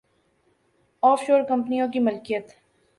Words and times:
of 1.03 1.23
شور 1.27 1.41
کمپنیوں 1.49 1.91
کی 1.91 1.99
ملکیت‘ 1.99 2.51